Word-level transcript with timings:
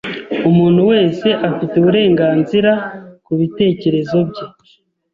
Umuntu 0.49 0.81
wese 0.91 1.27
afite 1.49 1.73
uburenganzira 1.77 2.71
kubitekerezo 3.25 4.17
bye 4.29 4.45